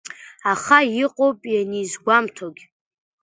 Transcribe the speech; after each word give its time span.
Аха 0.51 0.79
иҟоуп 1.03 1.39
ианизгәамҭогь. 1.53 2.61